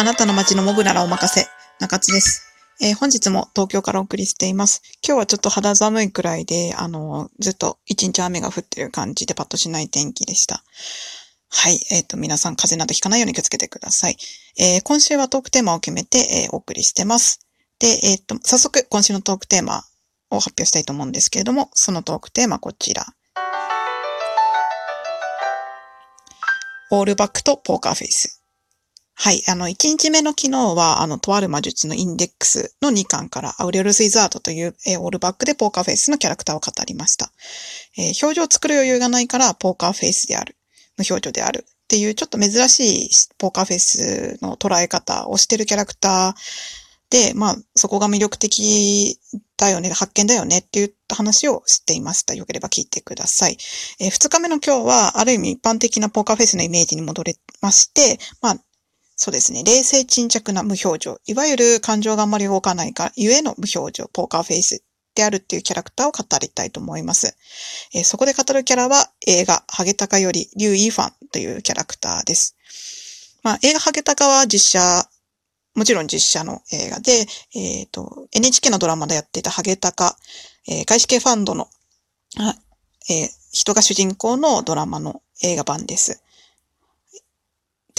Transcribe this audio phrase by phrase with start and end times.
[0.00, 1.48] あなたの街のモブならお任せ。
[1.80, 2.46] 中津です。
[2.80, 4.80] えー本日も東京からお送りしています。
[5.04, 10.62] 今日はちょっと肌寒いくらいで、あの、ずっと一日雨が降ってる感じでパッとしない天気でした。
[11.50, 11.80] はい。
[11.90, 14.16] えっ、と、皆さん風邪などひかないように気をつけてください。
[14.56, 17.40] えー今週はトークテーマを決めて、えーお送りしてます。
[17.80, 19.82] で、えっ、と、早速今週のトークテーマ
[20.30, 23.04] を発表したいと思うんですけれども、そのトークテーマこちら。
[26.92, 28.38] オールバックとポーカーフェイス。
[29.20, 29.42] はい。
[29.48, 37.32] あの、1日目の昨日は、あの、とある魔術のインデックスの2巻から、アウレオルス・イザードという、えーオールバックでポーカーフェイスのキャラクターを語りました。
[37.98, 40.56] えー表情を作る余裕がないから、ポーカーフェイスである。
[40.96, 41.66] 無表情である。
[41.66, 49.18] っていう、ちょっと珍しいポーカーフェイスの捉え方をしてるキャラクターで、まあ、そこが魅力的
[49.56, 52.34] だよね、発見だよねっていう話を知っていました。
[52.34, 53.56] よければ聞いてください。
[53.98, 58.58] えー二日目の今日は、ある意味一般的なポーカーフェイスのイメージに戻れまして、まあ、
[59.20, 59.64] そうですね。
[59.64, 61.20] 冷静沈着な無表情。
[61.26, 64.84] いわゆる感情があんまり動かないか、ゆえの無表情、ポーカーフェイス
[65.16, 67.36] であるっていうキャラクターを語りたいと思います。
[67.94, 72.54] えーそこで語るキャラは映画、ハゲタカより、リュウ・イーファンというキャラクターです。
[73.42, 75.10] まあ、映画ハゲタカは実写、
[75.74, 80.16] もちろん実写の映画で、えっ、と、NHK のドラマでやっていたハゲタカ、
[80.68, 81.68] えー外資系ファンドの、
[83.10, 86.22] えー人が主人公のドラマの映画版です。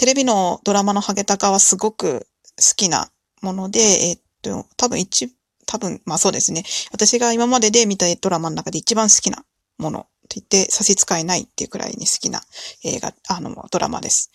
[0.00, 3.10] テレビのドラマのハゲタカはすごく好きな
[3.42, 5.30] もので、えっと、多分一、
[5.66, 6.62] 多分、まあそうですね。
[6.90, 9.44] 私が今までで見たドラマの中で一番好きな
[9.76, 9.98] もの
[10.30, 12.40] と言って差し支えないっていうくらいに好きな
[12.82, 14.30] 映画、あの、ドラマです。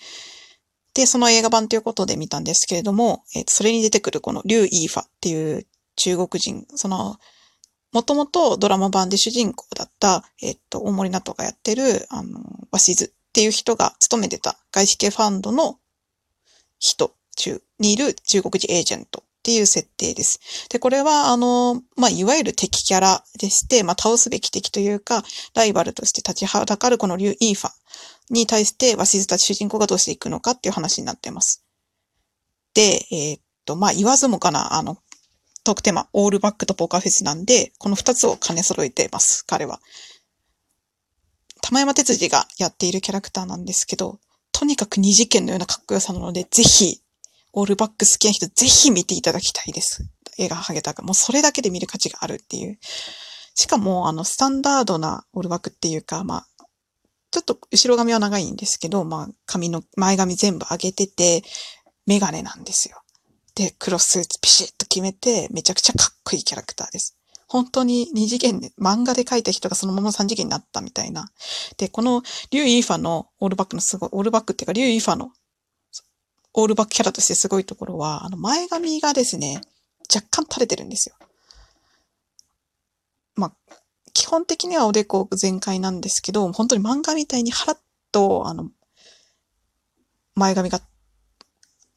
[0.93, 7.17] で、その映画版ということで見たんですけれども、えっと、それに出てくるこのリュウ・イーファっていう中国人、その、
[7.91, 12.39] もともとドラマ版で主人公だった、えっと、大森納豆がやってる、あの、
[12.71, 15.77] 鷲津っていう人が勤めてた外資系ファンドの
[16.79, 20.69] 人中にいる中国人エージェントっていう設定です。
[20.69, 25.21] で、これは、あの、まあ、いわゆる敵キャラでして、まあ、倒すべき敵というか、
[25.53, 27.71] ライバルとして立ちはだかるこのリュウ・イーファ
[28.29, 31.65] に対して、鷲津たち主人公がどうしていくのかっていう話になってます。
[32.73, 34.97] で、えーっと、まあ、言わずもかな、あの、
[35.65, 39.81] トークテーマ、オールバックとポーカーフェスなんで、この二つを兼ね揃えてます、彼は。
[41.65, 44.19] 玉山哲司がやっているキャラクターなんですけど、
[44.51, 47.01] とにかく二次元のようなかっこよさなので、ぜひ、
[47.53, 50.07] オールバック好きな人、ぜひ見ていただきたいです。
[50.37, 51.01] 映画ハゲタカ。
[51.01, 52.77] もうそれだけで見る価値があるっていう。
[53.55, 56.47] しかも、あの、スタンダードなオールバックっていうか、まあ、
[57.31, 61.41] ちょっと後ろ髪は長いんですけど、まあ、髪の、前髪全部上げてて、
[62.05, 63.01] メガネなんですよ。
[63.55, 67.14] で、黒スーツピシッと決めて、めちゃくちゃかっこいいキャラクターです。
[67.55, 71.31] 本当に二次元で、漫画で描いた人がそのまま三次元になったみたいな。
[71.77, 72.21] で、この
[72.51, 75.31] リュウ・イーファのオールバックのすごい、オールバックっていうか、リュウ・イーファの
[76.53, 79.61] オールバックキャラとしてすごいところは、あの、前髪がですね、
[80.13, 81.15] 若干垂れてるんですよ。
[83.35, 83.73] まあ、
[84.11, 87.77] 基本的にはおでこ全開なんですけど、本当に漫画みたいにハラッ
[88.11, 88.69] と、あの、
[90.33, 90.81] 前髪が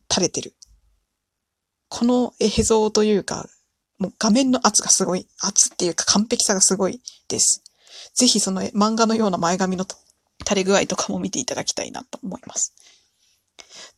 [0.08, 0.54] 垂れてる。
[1.88, 3.48] この映像というか、
[3.98, 7.62] もう画面の圧がすごい、圧っていうか完璧さがすごいです。
[8.14, 9.84] ぜひその漫画のような前髪の
[10.46, 12.74] 垂れ具合とかも見ていただきたいなと思います。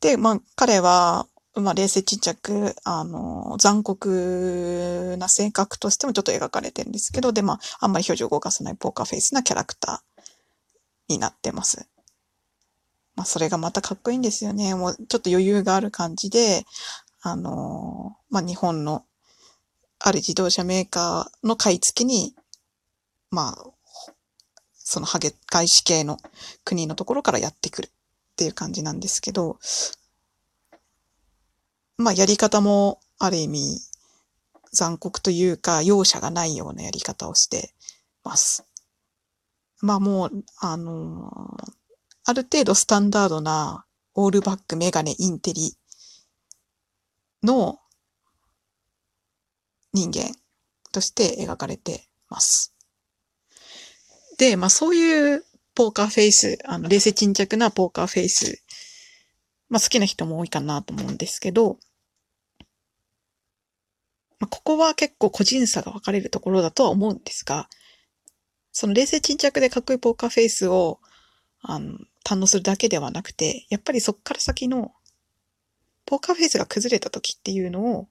[0.00, 11.86] で、まあ彼は、まあ冷静沈着、あの、残酷な性格としてもちょっと描かれてるんですけど、で、まああんまり表情を動かさないポーカーフェイスなキャラクターになってます。
[13.16, 14.74] まあそれがまたかっこいいんですよね。
[14.74, 16.64] もうちょっと余裕がある感じで、
[17.20, 19.04] あの、まあ日本の
[20.00, 22.34] ある自動車メーカーの買い付けに、
[23.30, 23.64] まあ、
[24.74, 26.18] そのハゲ、外資系の
[26.64, 27.90] 国のところからやってくるっ
[28.36, 29.58] ていう感じなんですけど、
[31.98, 33.78] まあやり方もある意味
[34.72, 37.74] 残酷というか容赦がないようなやり方をして
[38.24, 38.64] ます。
[39.82, 41.30] まあもう、あの
[42.24, 43.84] ある程度スタンダードな
[44.14, 45.76] オールバックメガネインテリ
[47.42, 47.78] の
[49.92, 50.34] 人間
[50.92, 52.74] として描かれてます。
[54.38, 55.44] で、まあそういう
[55.74, 58.62] ポーカーフェイス、あの、冷静沈着なポーカーフェイス、
[59.68, 61.78] まあ好きな人も多いかなと思うんですけど、
[64.38, 67.68] まあここは結構個人差が分かれるところだとは思うんですが、
[68.72, 71.00] その冷静沈着でかっこいいポーカーフェイスを、
[71.62, 74.92] あの、堪能するだけではなくて、やっぱりそっから先の、
[76.06, 78.08] ポーカーフェイスが崩れた時っていうのを、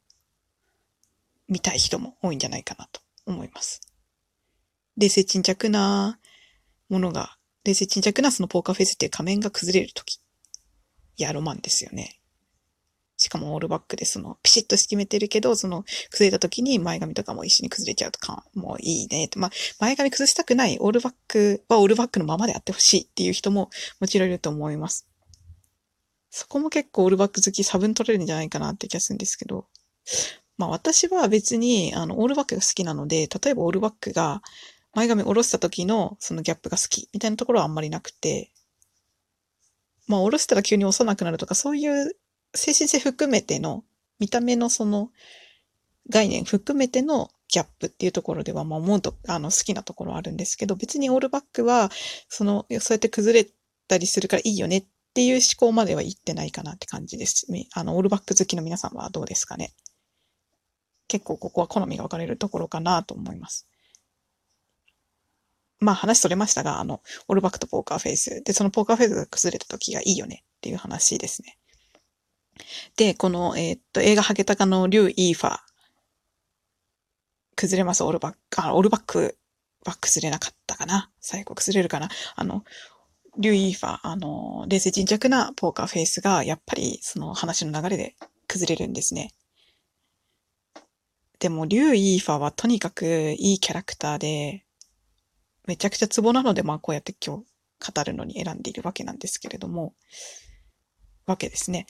[1.50, 3.82] 見たい人も多いんじゃないかなと思います。
[4.98, 6.20] 冷静沈着な
[6.90, 10.16] ものが、冷静沈着なそのポーカーフェスっていう仮面が崩れるとき。
[11.18, 12.20] いや、ロマンですよね。
[13.18, 19.30] しかもオールバックでそのピシッと決めてるけど、その崩れた時に前髪とかも一緒に崩れちゃうとか、もういいね。
[19.36, 23.70] まあ、前髪崩したくないオールバックはオールバックのままであってほしいっていう人も
[24.00, 25.06] もちろんいると思います。
[26.30, 29.68] そこも結構オールバック好き差分取れるんじゃないかなって気がするんですけど。
[30.60, 34.44] まあ私は別に、あの、オールバックが好きなので、例えばオールバックが
[34.94, 38.52] 前髪下ろした時のそのギャップが好きみたいなところはあんまりなくて、
[40.06, 42.16] まあ下ろしたら急に幼くなるとか、そういう
[42.54, 43.84] 精神性含めての、
[44.20, 45.12] 見た目のその
[46.10, 51.90] 概念含めてのギャップっていうところでは、まあ、もっと、あの、好きなところはあるんですけど、別にオールバックは、
[52.28, 53.50] その、そうやって崩れ
[53.88, 57.48] たりするからいいよねっていう思考までは言ってないかなって感じです。
[57.74, 59.74] あの、オールバック好きの皆さんはどうですかね？
[61.10, 63.68] 結構ここは好みが分かれるところかなと思います。
[65.82, 68.44] まあ話それましたが、あの、オールバックとポーカーフェイス。
[68.44, 71.58] で、そのポーカーフェイスが崩れた時がいいよねっていう話ですね。
[72.98, 75.58] で、この、えー、っと、映画ハゲタカのリュウ・イーファー。
[77.56, 78.62] 崩れます、オールバック。
[78.62, 79.38] あ、オールバック
[79.86, 81.10] は崩れなかったかな？
[81.22, 82.10] 最後崩れるかな？
[82.36, 82.66] あの、
[83.38, 88.18] リュウ・イーファー、あの、冷静沈着なポーカーフェイスが、やっぱりその話の流れで
[88.48, 89.32] 崩れるんですね。
[91.40, 93.06] でも、リュウ・イーファはとにかく
[93.38, 94.66] いいキャラクターで、
[95.66, 97.44] めちゃくちゃツボなので、まあこうやって今
[97.82, 99.94] 日語るのに選んでいるわけなんですけれども、
[101.26, 101.88] わけですね。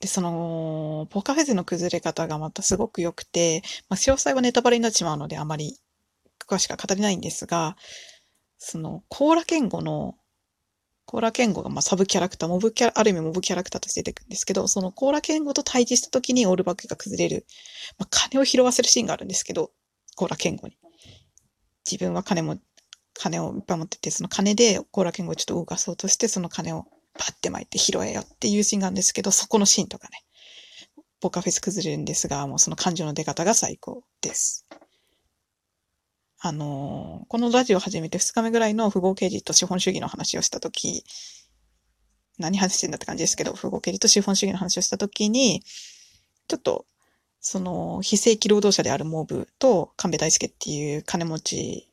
[0.00, 5.78] で、その、ポーカーフェスの崩れ方がまたすごく良くて、まあ、詳細はネタバレになってしまうのであまり
[6.46, 7.76] 詳しくは語れないんですが、
[8.58, 10.16] その、コーラケンゴの、
[11.04, 17.46] コーラケンゴがまあサブキャラクター、モブキャラ、ある意味モブキャラクターとして出てくるんですけど、そのコーラケンゴと対峙した時にオールバックが崩れる、
[17.98, 19.72] まあ、金を拾わせるシーンがあるんですけど、
[20.16, 20.76] コーラケンゴに。
[21.90, 22.58] 自分は金も、
[23.14, 30.24] 金をいっぱい持ってて、その金でコーラケンゴをちょっと動かそうとして、その金をパッて巻いて拾えよっていうシーンがあるんですけど、そこのシーンとかね、
[31.20, 34.66] ポカフェス崩れるんですが、もうその感情の出方が最高です。
[36.44, 41.04] あの、このラジオ始めて2日目ぐらいの富豪刑事と資本主義の話をしたとき、
[42.36, 45.62] 何話してんだって感じですけど、富豪刑事と資本主義の話をしたときに、
[46.48, 46.84] ちょっと、
[47.40, 51.88] その、非正規労働者であるモブと神戸大輔っていう金持ち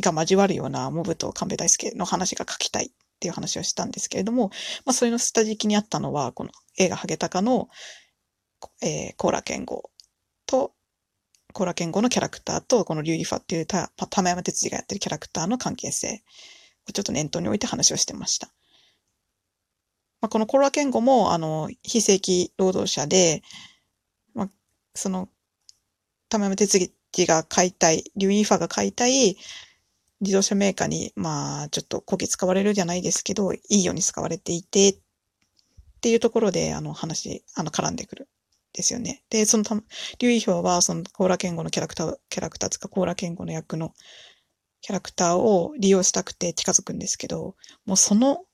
[0.00, 4.52] が交わるようなモブと神戸大輔の話が書きたいっていう話をしたんですけれども、
[4.84, 7.68] まあ、それの下敷きにあったのは、この映画ハゲタカの、
[8.82, 9.90] えー、コーラ健吾
[10.46, 10.74] と、
[11.58, 16.22] コーラ健吾のキャラクターと、このリュウイファっていうた、玉山哲司がやってるキャラクターの関係性
[16.88, 18.46] をちょっと念頭に置いて話をしてました。
[20.20, 23.42] まあ、このコーラ健吾も、あの、非正規労働者で、
[24.34, 24.50] まあ、
[24.94, 25.28] その、
[26.28, 29.36] 玉山哲司が買いたい、リュウイファが買いたい、
[30.20, 34.96] 自動車メーカーに、まあ、ちょっとこき使われるじゃないですけど、いいように使われていて、っ
[36.02, 38.28] ていうところで、あの、話、あの、絡んでくる。
[38.78, 39.24] ですよね。
[39.28, 39.76] で、そのた、
[40.20, 43.92] 劉意表は、その、コーラケンゴのキャラクター、キャラクターつか、コーラケンゴの役の
[44.80, 48.44] キャラクターを利用したくて近づくんですけど、もうその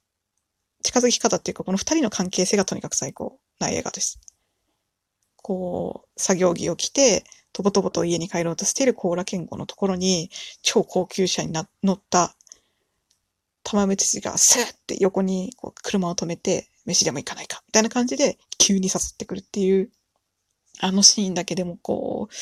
[0.82, 4.18] 近づき方っていうか、この二人の関係性がとにかく最高な映画です。
[5.36, 10.30] こう、作業着を着て、とぼとぼと家に帰ろうとしているコーラ健吾のところに、
[10.62, 12.34] 超高級車にな乗った
[13.62, 19.90] 玉めちがスーって横にこう車を止めて、飯でも行かないか、みたいな感じで急に誘ってくるっていう、
[20.80, 22.34] あのシーンだけでもこう、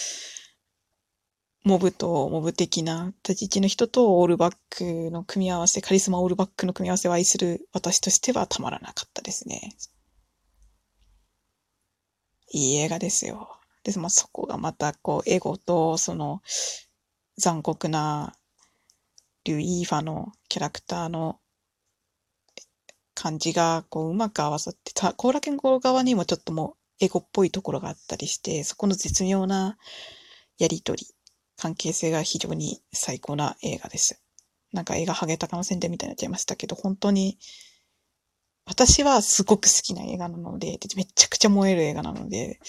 [1.65, 9.77] モブとモブ的な立ち位置の人とオールバックの組み合わせ、カリスマオールバックの組み合わせを愛する私としてはたまらなかったですね。
[12.53, 13.59] いい映画ですよ。
[13.83, 16.43] です、まあ、そこがまた、こう、エゴと、その、
[17.39, 18.37] 残酷な、
[19.45, 21.41] リュイーファのキャラクターの
[23.15, 29.77] 感じが、こう、うまく合わさってた、コーラケン側にもちょっともう、エゴっぽいところがあったりして、そこの絶妙な
[30.57, 31.09] やりとり、
[31.57, 34.23] 関係性が非常に最高な映画です。
[34.73, 37.39] なんか映画ハゲタカの宣伝みたいになっちゃいましたけど、本当に、
[38.67, 42.61] 私はすごく好きな映画なので、めちゃくちゃ燃える映画なので、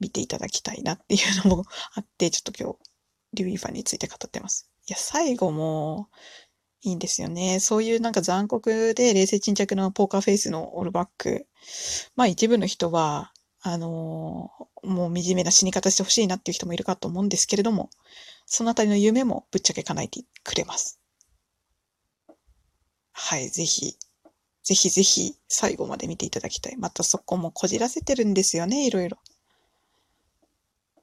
[0.00, 2.78] 見ていただきたいなっていうのもあって、ちょっと今日、
[3.32, 4.68] リュウイファについて語ってます。
[4.86, 6.10] いや、最後も、
[6.82, 7.58] いいんですよね。
[7.58, 11.46] そういうなんか残酷で冷静沈着なポーカーフェイスのオールバック。
[12.14, 13.32] まあ一部の人は、
[13.68, 17.90] あのー、もう惨めな死に方してほしいなっていう人もいるかと思うんですけれども、
[18.46, 21.00] そのあたりの夢もぶっちゃけ叶えてくれます。
[23.10, 23.96] はい、ぜひ、
[24.62, 26.76] ぜひぜひ最後まで見ていただきたい。
[26.76, 29.18] またそこもこじらせてるんですよね、いろいろ。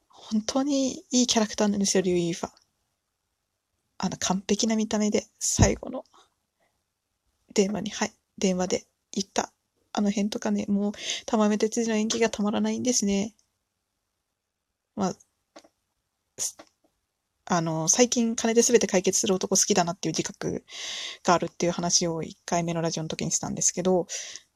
[0.07, 2.51] 本当にいいキャラクターなんですよ、リュウ・イーファ。
[3.97, 6.05] あの、完璧な見た目で、最後の
[7.53, 9.52] 電話に、はい、電話で言った。
[9.93, 10.93] あの辺とかね、もう、
[11.25, 13.33] 玉目哲司の演技がたまらないんですね。
[14.95, 15.15] まあ、
[17.45, 20.63] あの、最近金で全て解決する男好きだなっていう自覚
[21.23, 24.07] があるっていう話を1回目のラジオの時にしたんですけど、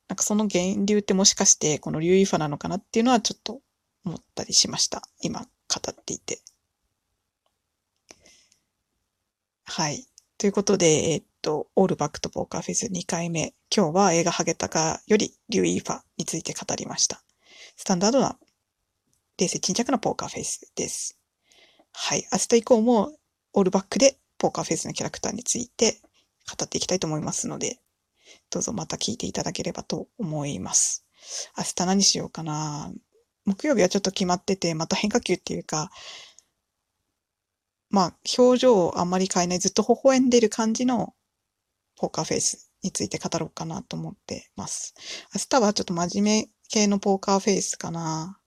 [0.07, 3.61] なんかその源流ってもしかしてこのリュウイファなのかなっていうのはちょっと
[4.05, 5.01] 思ったりしました。
[5.21, 5.47] 今語
[5.91, 6.39] っていて。
[9.65, 10.05] はい。
[10.37, 13.53] ということで、えっと、オールバックとポーカーフェス2回目。
[13.75, 17.23] 今日は映画ハゲタカよりリュウイーファについて語りました。
[17.75, 18.37] スタンダードな、
[19.37, 21.17] 冷静沈着なポーカーフェイスです。
[21.93, 22.27] はい。
[22.31, 23.17] 明日以降も
[23.53, 26.01] オールバックでポーカーフェイスのキャラクターについて
[26.47, 27.79] 語っていきたいと思いますので、
[28.49, 31.05] どうぞまた聞いていただければと思います。
[31.57, 32.91] 明日何しようかな。
[33.45, 35.89] 木曜日はちょっと決まってて、また変化球っていうか、
[37.89, 41.13] まあ、表情をあんまり変えない、ずっと微笑んでる感じの
[41.97, 44.93] ポーカーフェイスについて語ろうかなと思ってます。
[45.35, 48.39] 明日はちょっと真面目系のポーカーフェイスかな。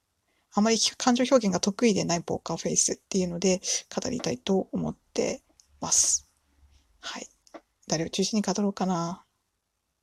[0.52, 3.60] あまり感情表現が得意でないポーカーフェイスっていうので
[3.94, 5.42] 語りたいと思って
[5.80, 6.28] ます。
[7.00, 7.28] はい。
[7.86, 9.24] 誰を中心に語ろうかな。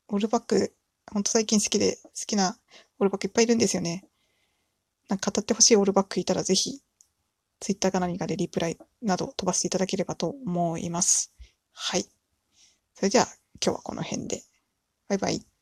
[0.10, 0.74] オールバック、
[1.12, 2.58] ほんと最近好きで、好きな
[3.00, 4.06] オールバックいっぱいいるんですよね。
[5.10, 6.82] なんか語ってほしいオールバックいたらぜひ、
[7.60, 11.34] ツイッターか何かでリプライなど飛ばしていただければと思います。
[11.72, 12.06] はい。
[12.98, 13.28] それじゃあ、
[13.64, 14.42] 今日はこの辺で。
[15.08, 15.57] バイバイ。